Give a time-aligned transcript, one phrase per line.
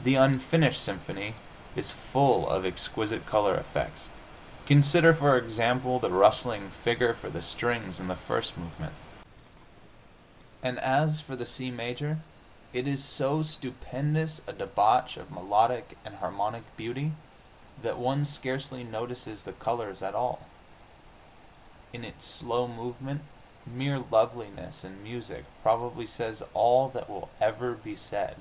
[0.00, 1.34] The Unfinished symphony
[1.74, 4.06] is full of exquisite color effects
[4.64, 8.92] consider, for example, the rustling figure for the strings in the first movement
[10.62, 12.18] and as for the C major,
[12.72, 17.10] it is so stupendous a debauch of melodic and harmonic beauty
[17.82, 20.46] that one scarcely notices the colors at all.
[21.92, 23.22] In its slow movement
[23.66, 28.36] mere loveliness in music probably says all that will ever be said....